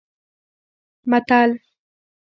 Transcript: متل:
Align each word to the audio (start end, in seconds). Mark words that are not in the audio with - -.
متل: 1.09 1.49